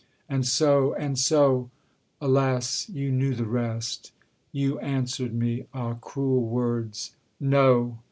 And 0.27 0.47
so 0.47 0.95
and 0.95 1.15
so 1.19 1.69
alas! 2.19 2.89
you 2.89 3.11
knew 3.11 3.35
the 3.35 3.45
rest! 3.45 4.11
You 4.51 4.79
answered 4.79 5.31
me.... 5.35 5.67
Ah 5.75 5.93
cruel 5.93 6.41
words! 6.41 7.11
No! 7.39 7.99